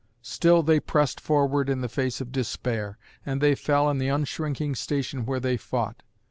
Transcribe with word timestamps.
Still 0.23 0.63
they 0.63 0.79
pressed 0.79 1.21
forward 1.21 1.69
in 1.69 1.81
the 1.81 1.87
face 1.87 2.19
of 2.21 2.31
despair, 2.31 2.97
and 3.23 3.39
they 3.39 3.53
fell 3.53 3.87
in 3.87 3.99
the 3.99 4.07
unshrinking 4.09 4.73
station 4.73 5.27
where 5.27 5.39
they 5.39 5.57
fought. 5.57 6.01